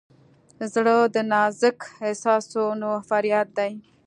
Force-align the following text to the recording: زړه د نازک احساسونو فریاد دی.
زړه 0.73 0.95
د 1.13 1.15
نازک 1.31 1.79
احساسونو 2.09 2.89
فریاد 3.09 3.47
دی. 3.57 3.71